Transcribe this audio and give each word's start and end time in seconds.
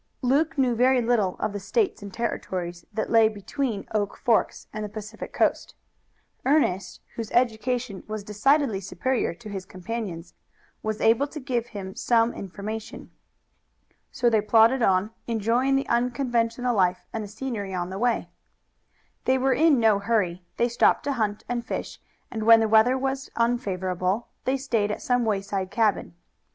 Luke 0.23 0.57
knew 0.57 0.73
very 0.73 0.99
little 0.99 1.35
of 1.39 1.53
the 1.53 1.59
States 1.59 2.01
and 2.01 2.11
Territories 2.11 2.85
that 2.91 3.11
lay 3.11 3.29
between 3.29 3.85
Oak 3.93 4.17
Forks 4.17 4.65
and 4.73 4.83
the 4.83 4.89
Pacific 4.89 5.31
Coast. 5.31 5.75
Ernest, 6.43 7.01
whose 7.15 7.29
education 7.33 8.01
was 8.07 8.23
decidedly 8.23 8.79
superior 8.79 9.35
to 9.35 9.47
his 9.47 9.63
companion's, 9.63 10.33
was 10.81 11.01
able 11.01 11.27
to 11.27 11.39
give 11.39 11.67
him 11.67 11.95
some 11.95 12.33
information. 12.33 13.11
So 14.11 14.27
they 14.27 14.41
plodded 14.41 14.81
on, 14.81 15.11
enjoying 15.27 15.75
the 15.75 15.87
unconventional 15.87 16.75
life 16.75 17.05
and 17.13 17.23
the 17.23 17.27
scenery 17.27 17.75
on 17.75 17.91
the 17.91 17.99
way. 17.99 18.27
They 19.25 19.37
were 19.37 19.53
in 19.53 19.79
no 19.79 19.99
hurry. 19.99 20.43
They 20.57 20.67
stopped 20.69 21.03
to 21.03 21.11
hunt 21.13 21.43
and 21.47 21.63
fish, 21.63 21.99
and 22.31 22.41
when 22.47 22.59
the 22.59 22.67
weather 22.67 22.97
was 22.97 23.29
unfavorable 23.35 24.29
they 24.45 24.57
stayed 24.57 24.89
at 24.89 25.03
some 25.03 25.25
wayside 25.25 25.69
cabin. 25.69 26.15